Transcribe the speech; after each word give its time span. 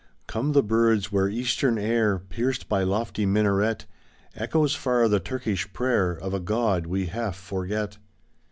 Come 0.25 0.53
the 0.53 0.63
birds 0.63 1.11
where 1.11 1.29
Eastern 1.29 1.77
air. 1.77 2.17
Pierced 2.17 2.67
by 2.67 2.81
lofty 2.81 3.23
minaret. 3.27 3.85
Echoes 4.35 4.73
far 4.73 5.07
the 5.07 5.19
Turkish 5.19 5.71
prayer 5.73 6.09
Of 6.13 6.33
a 6.33 6.39
God 6.39 6.87
we 6.87 7.05
half 7.05 7.35
forget. 7.35 7.99